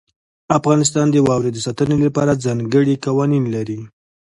افغانستان 0.57 1.05
د 1.11 1.17
واورې 1.27 1.51
د 1.53 1.57
ساتنې 1.65 1.97
لپاره 2.05 2.41
ځانګړي 2.45 2.95
قوانین 3.05 3.43
لري. 3.55 3.79